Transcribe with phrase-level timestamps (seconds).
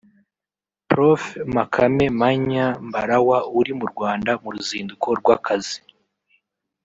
[0.89, 1.21] Prof
[1.55, 5.77] Makame Mnyaa Mbarawa uri mu Rwanda mu ruzinduko rw’akazi